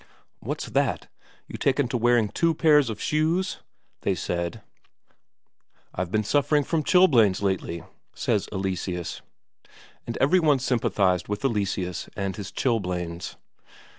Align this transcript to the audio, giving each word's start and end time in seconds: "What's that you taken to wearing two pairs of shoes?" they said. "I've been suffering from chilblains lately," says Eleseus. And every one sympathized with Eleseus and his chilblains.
"What's 0.39 0.65
that 0.65 1.05
you 1.47 1.59
taken 1.59 1.87
to 1.89 1.95
wearing 1.95 2.29
two 2.29 2.55
pairs 2.55 2.89
of 2.89 2.99
shoes?" 2.99 3.59
they 4.01 4.15
said. 4.15 4.63
"I've 5.93 6.09
been 6.11 6.23
suffering 6.23 6.63
from 6.63 6.81
chilblains 6.83 7.43
lately," 7.43 7.83
says 8.15 8.49
Eleseus. 8.51 9.21
And 10.07 10.17
every 10.17 10.39
one 10.39 10.57
sympathized 10.57 11.27
with 11.27 11.45
Eleseus 11.45 12.09
and 12.15 12.35
his 12.35 12.51
chilblains. 12.51 13.35